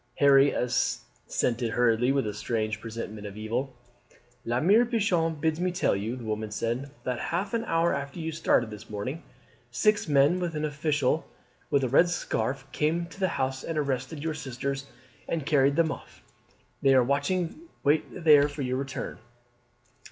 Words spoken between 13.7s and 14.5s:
arrested your